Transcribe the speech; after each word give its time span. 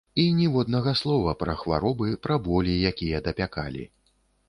І 0.21 0.23
ніводнага 0.37 0.93
слова 1.01 1.35
пра 1.45 1.55
хваробы, 1.61 2.09
пра 2.27 2.41
болі, 2.51 2.73
якія 2.95 3.25
дапякалі. 3.29 3.91